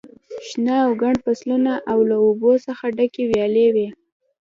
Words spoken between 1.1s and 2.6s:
فصلونه او له اوبو